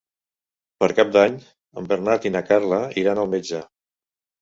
Per 0.83 0.89
Cap 1.01 1.11
d'Any 1.17 1.37
en 1.83 1.91
Bernat 1.93 2.27
i 2.29 2.35
na 2.39 2.45
Carla 2.51 2.83
iran 3.07 3.27
al 3.29 3.35
metge. 3.39 3.65